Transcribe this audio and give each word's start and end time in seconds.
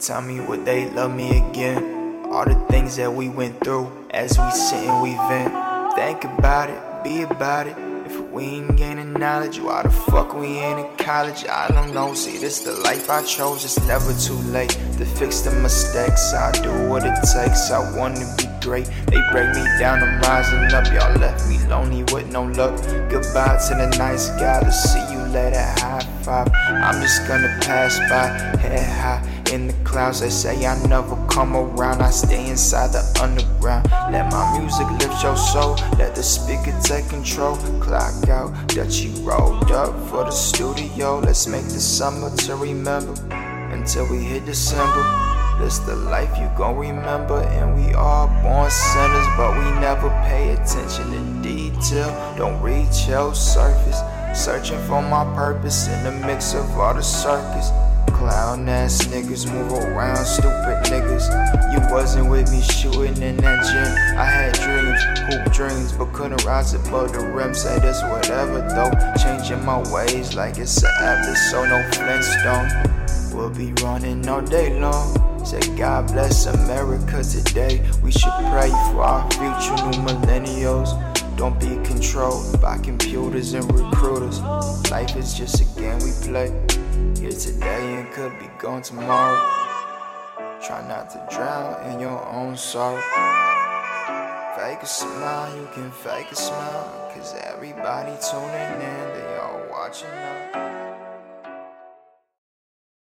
Tell 0.00 0.22
me 0.22 0.40
would 0.40 0.64
they 0.64 0.88
love 0.90 1.14
me 1.14 1.38
again? 1.50 2.24
All 2.32 2.44
the 2.44 2.54
things 2.70 2.96
that 2.96 3.12
we 3.12 3.28
went 3.28 3.62
through 3.62 3.90
as 4.10 4.38
we 4.38 4.50
sit 4.50 4.88
and 4.88 5.02
we 5.02 5.12
vent. 5.28 5.52
Think 5.94 6.24
about 6.24 6.70
it, 6.70 7.04
be 7.04 7.22
about 7.22 7.66
it. 7.66 7.76
If 8.06 8.18
we 8.30 8.44
ain't 8.44 8.76
gaining 8.76 9.12
knowledge, 9.12 9.60
why 9.60 9.82
the 9.82 9.90
fuck 9.90 10.34
we 10.34 10.46
ain't 10.46 10.80
in 10.80 10.96
college? 10.96 11.44
I 11.46 11.68
don't 11.68 11.92
know. 11.92 12.14
See, 12.14 12.38
this 12.38 12.60
the 12.60 12.72
life 12.72 13.10
I 13.10 13.22
chose. 13.22 13.64
It's 13.64 13.86
never 13.86 14.12
too 14.14 14.34
late 14.50 14.70
to 14.98 15.04
fix 15.04 15.42
the 15.42 15.52
mistakes. 15.60 16.32
I 16.32 16.50
do 16.52 16.88
what 16.88 17.04
it 17.04 17.14
takes. 17.32 17.70
I 17.70 17.96
wanna 17.96 18.26
be 18.38 18.46
great. 18.60 18.86
They 19.06 19.20
break 19.30 19.54
me 19.54 19.62
down, 19.78 20.02
I'm 20.02 20.20
rising 20.22 20.64
up. 20.72 20.86
Y'all 20.86 21.16
left 21.18 21.46
me 21.48 21.58
lonely 21.68 22.02
with 22.12 22.32
no 22.32 22.44
luck. 22.44 22.80
Goodbye 23.10 23.60
to 23.68 23.74
the 23.74 23.94
nice 23.98 24.30
guy. 24.30 24.60
To 24.60 24.72
see 24.72 25.12
you 25.12 25.20
later. 25.28 25.60
High 25.60 26.00
five. 26.22 26.48
I'm 26.66 27.00
just 27.02 27.28
gonna 27.28 27.58
pass 27.60 27.98
by, 28.08 28.58
head 28.58 28.88
high 28.88 29.31
in 29.52 29.66
the 29.66 29.74
clouds. 29.84 30.20
They 30.20 30.30
say 30.30 30.66
I 30.66 30.74
never 30.86 31.16
come 31.28 31.54
around. 31.54 32.02
I 32.02 32.10
stay 32.10 32.48
inside 32.48 32.92
the 32.92 33.02
underground. 33.22 33.88
Let 34.10 34.32
my 34.32 34.58
music 34.58 34.90
lift 34.92 35.22
your 35.22 35.36
soul. 35.36 35.76
Let 35.98 36.14
the 36.14 36.22
speaker 36.22 36.74
take 36.82 37.08
control. 37.08 37.56
Clock 37.80 38.28
out 38.28 38.50
that 38.68 39.02
you 39.02 39.10
rolled 39.22 39.70
up 39.70 39.92
for 40.08 40.24
the 40.24 40.30
studio. 40.30 41.18
Let's 41.20 41.46
make 41.46 41.64
the 41.64 41.80
summer 41.80 42.34
to 42.34 42.56
remember 42.56 43.14
until 43.72 44.10
we 44.10 44.18
hit 44.18 44.46
December. 44.46 45.04
This 45.58 45.78
the 45.80 45.94
life 45.94 46.32
you 46.38 46.50
gon' 46.56 46.78
remember, 46.78 47.42
and 47.42 47.76
we 47.76 47.92
all 47.92 48.26
born 48.42 48.70
sinners, 48.70 49.26
but 49.36 49.52
we 49.52 49.80
never 49.80 50.08
pay 50.26 50.52
attention 50.54 51.12
to 51.12 51.42
detail. 51.42 52.34
Don't 52.38 52.60
reach 52.62 53.06
your 53.06 53.34
surface, 53.34 54.00
searching 54.34 54.80
for 54.86 55.02
my 55.02 55.24
purpose 55.36 55.88
in 55.88 56.04
the 56.04 56.26
mix 56.26 56.54
of 56.54 56.68
all 56.78 56.94
the 56.94 57.02
circus. 57.02 57.70
Clown 58.22 58.68
ass 58.68 59.02
niggas 59.06 59.52
move 59.52 59.72
around, 59.72 60.24
stupid 60.24 60.78
niggas. 60.84 61.26
You 61.72 61.80
wasn't 61.92 62.30
with 62.30 62.52
me 62.52 62.62
shooting 62.62 63.20
in 63.20 63.36
that 63.38 63.64
gym. 63.66 64.16
I 64.16 64.24
had 64.24 64.52
dreams, 64.62 65.02
hoop 65.26 65.52
dreams, 65.52 65.92
but 65.92 66.12
couldn't 66.12 66.44
rise 66.44 66.72
above 66.72 67.14
the 67.14 67.18
rim. 67.18 67.52
Say 67.52 67.80
this 67.80 68.00
whatever 68.02 68.60
though, 68.60 68.92
changing 69.20 69.64
my 69.64 69.82
ways 69.92 70.36
like 70.36 70.56
it's 70.58 70.80
an 70.84 70.90
episode, 71.00 71.70
no 71.70 71.82
Flintstone. 71.90 73.36
We'll 73.36 73.50
be 73.50 73.72
running 73.82 74.28
all 74.28 74.40
day 74.40 74.78
long. 74.78 75.44
Say 75.44 75.58
God 75.76 76.06
bless 76.06 76.46
America 76.46 77.24
today. 77.24 77.84
We 78.04 78.12
should 78.12 78.30
pray 78.52 78.70
for 78.70 79.02
our 79.02 79.28
future 79.32 79.74
new 79.84 79.98
millennials. 80.06 81.11
Don't 81.36 81.58
be 81.58 81.74
controlled 81.88 82.60
by 82.60 82.78
computers 82.78 83.54
and 83.54 83.64
recruiters. 83.72 84.40
Life 84.90 85.16
is 85.16 85.34
just 85.34 85.60
a 85.60 85.80
game 85.80 85.98
we 85.98 86.12
play. 86.22 86.48
Here 87.18 87.32
today 87.32 87.94
and 88.00 88.12
could 88.12 88.38
be 88.38 88.46
gone 88.58 88.82
tomorrow. 88.82 89.40
Try 90.64 90.86
not 90.86 91.10
to 91.10 91.26
drown 91.30 91.90
in 91.90 92.00
your 92.00 92.24
own 92.28 92.56
sorrow. 92.56 93.00
Fake 94.56 94.82
a 94.82 94.86
smile, 94.86 95.56
you 95.56 95.68
can 95.74 95.90
fake 95.90 96.30
a 96.30 96.36
smile. 96.36 97.10
Cause 97.14 97.34
everybody 97.42 98.12
tuning 98.30 98.80
in, 98.80 99.14
they 99.14 99.38
all 99.38 99.60
watching 99.70 100.08
now. 100.10 100.61